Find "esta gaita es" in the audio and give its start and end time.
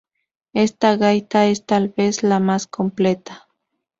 0.55-1.67